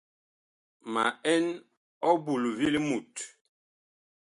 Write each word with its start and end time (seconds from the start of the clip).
Ma 0.93 1.03
ɛn 1.33 1.45
ɔbul 2.11 2.43
vi 2.57 2.67
limut. 2.73 3.15